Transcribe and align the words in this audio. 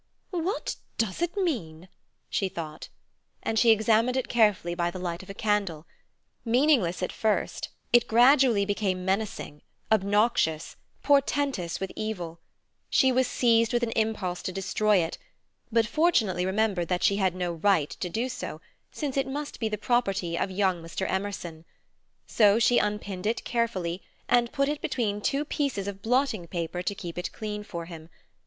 "What 0.31 0.77
does 0.97 1.21
it 1.21 1.37
mean?" 1.37 1.87
she 2.27 2.49
thought, 2.49 2.89
and 3.43 3.59
she 3.59 3.69
examined 3.69 4.17
it 4.17 4.27
carefully 4.29 4.73
by 4.73 4.89
the 4.89 4.97
light 4.97 5.21
of 5.21 5.29
a 5.29 5.35
candle. 5.35 5.85
Meaningless 6.43 7.03
at 7.03 7.11
first, 7.11 7.69
it 7.93 8.07
gradually 8.07 8.65
became 8.65 9.05
menacing, 9.05 9.61
obnoxious, 9.91 10.75
portentous 11.03 11.79
with 11.79 11.91
evil. 11.95 12.39
She 12.89 13.11
was 13.11 13.27
seized 13.27 13.73
with 13.73 13.83
an 13.83 13.91
impulse 13.91 14.41
to 14.41 14.51
destroy 14.51 14.97
it, 14.97 15.19
but 15.71 15.85
fortunately 15.85 16.47
remembered 16.47 16.87
that 16.87 17.03
she 17.03 17.17
had 17.17 17.35
no 17.35 17.53
right 17.53 17.91
to 17.91 18.09
do 18.09 18.27
so, 18.27 18.59
since 18.91 19.17
it 19.17 19.27
must 19.27 19.59
be 19.59 19.69
the 19.69 19.77
property 19.77 20.35
of 20.35 20.49
young 20.49 20.81
Mr. 20.81 21.05
Emerson. 21.07 21.63
So 22.25 22.57
she 22.57 22.79
unpinned 22.79 23.27
it 23.27 23.43
carefully, 23.43 24.01
and 24.27 24.51
put 24.51 24.67
it 24.67 24.81
between 24.81 25.21
two 25.21 25.45
pieces 25.45 25.87
of 25.87 26.01
blotting 26.01 26.47
paper 26.47 26.81
to 26.81 26.95
keep 26.95 27.19
it 27.19 27.31
clean 27.33 27.63
for 27.63 27.85
him. 27.85 28.09